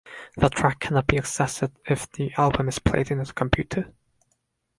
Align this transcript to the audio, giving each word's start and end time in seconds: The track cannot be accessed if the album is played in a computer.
The 0.35 0.49
track 0.49 0.79
cannot 0.79 1.05
be 1.05 1.17
accessed 1.17 1.69
if 1.85 2.11
the 2.13 2.33
album 2.35 2.67
is 2.69 2.79
played 2.79 3.11
in 3.11 3.19
a 3.19 3.25
computer. 3.27 3.93